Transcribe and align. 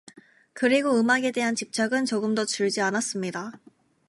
그리고 0.53 0.99
음악에 0.99 1.31
대한 1.31 1.53
집착은 1.53 2.05
조금도 2.05 2.47
줄지 2.47 2.81
않았습니다. 2.81 3.59